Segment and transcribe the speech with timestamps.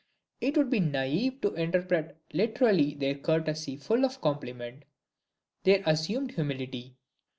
[0.39, 4.81] It would be naive to interpret literally their courtesy full of compliment,
[5.63, 6.95] their assumed humility.